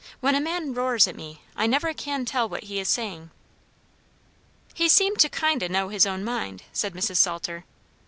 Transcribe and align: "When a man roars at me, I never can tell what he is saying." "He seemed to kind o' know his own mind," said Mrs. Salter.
"When 0.19 0.33
a 0.33 0.41
man 0.41 0.73
roars 0.73 1.07
at 1.07 1.15
me, 1.15 1.43
I 1.55 1.67
never 1.67 1.93
can 1.93 2.25
tell 2.25 2.49
what 2.49 2.63
he 2.63 2.79
is 2.79 2.89
saying." 2.89 3.29
"He 4.73 4.89
seemed 4.89 5.19
to 5.19 5.29
kind 5.29 5.61
o' 5.63 5.67
know 5.67 5.89
his 5.89 6.07
own 6.07 6.23
mind," 6.23 6.63
said 6.73 6.95
Mrs. 6.95 7.17
Salter. 7.17 7.65